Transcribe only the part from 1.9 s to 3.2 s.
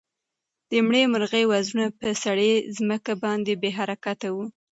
په سړه ځمکه